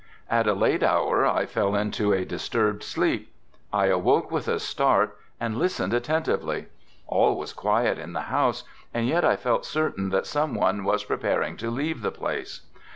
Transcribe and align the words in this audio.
At 0.31 0.47
a 0.47 0.55
late 0.55 0.81
hour 0.81 1.27
I 1.27 1.45
fell 1.45 1.75
into 1.75 2.11
a 2.11 2.25
disturbed 2.25 2.81
sleep. 2.81 3.31
I 3.71 3.85
awoke 3.85 4.31
with 4.31 4.47
a 4.47 4.59
start 4.59 5.15
and 5.39 5.59
listened 5.59 5.93
attentively. 5.93 6.69
All 7.05 7.37
was 7.37 7.53
quiet 7.53 7.99
in 7.99 8.13
the 8.13 8.21
house 8.21 8.63
and 8.95 9.07
yet 9.07 9.23
I 9.23 9.35
felt 9.35 9.63
certain 9.63 10.09
that 10.09 10.25
some 10.25 10.55
one 10.55 10.85
was 10.85 11.03
preparing 11.03 11.55
to 11.57 11.69
leave 11.69 12.01
the 12.01 12.09
place. 12.09 12.61